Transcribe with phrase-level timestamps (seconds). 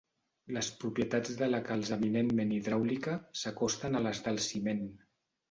[0.55, 4.85] Les propietats de la calç eminentment hidràulica s'acosten a les del ciment.